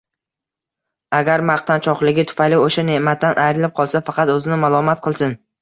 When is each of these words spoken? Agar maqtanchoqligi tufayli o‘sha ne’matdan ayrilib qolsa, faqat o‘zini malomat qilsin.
Agar 1.17 1.43
maqtanchoqligi 1.49 2.25
tufayli 2.31 2.59
o‘sha 2.63 2.87
ne’matdan 2.89 3.39
ayrilib 3.45 3.77
qolsa, 3.81 4.05
faqat 4.11 4.35
o‘zini 4.39 4.63
malomat 4.67 5.09
qilsin. 5.09 5.39